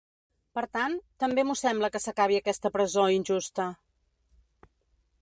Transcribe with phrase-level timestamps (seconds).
[0.59, 0.95] Per tant,
[1.25, 3.71] també m’ho sembla que s’acabi aquesta presó injusta.